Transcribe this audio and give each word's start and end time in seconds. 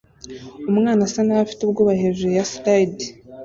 Umwana 0.71 1.01
asa 1.07 1.21
naho 1.23 1.41
afite 1.45 1.61
ubwoba 1.63 1.99
hejuru 2.01 2.31
ya 2.37 2.45
slide 2.51 3.03